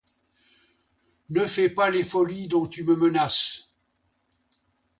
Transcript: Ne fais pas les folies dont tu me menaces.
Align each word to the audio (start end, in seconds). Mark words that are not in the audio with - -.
Ne 1.29 1.45
fais 1.45 1.69
pas 1.69 1.91
les 1.91 2.03
folies 2.03 2.47
dont 2.47 2.65
tu 2.65 2.83
me 2.83 2.95
menaces. 2.95 3.69